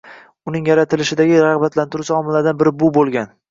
[0.51, 3.33] Uning yaratilishidagi rag‘batlantiruvchi omillardan biri bu qilingan.